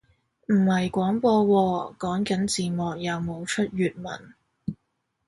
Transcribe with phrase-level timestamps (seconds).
[0.47, 4.33] 唔係廣播喎，講緊字幕有冇出粵文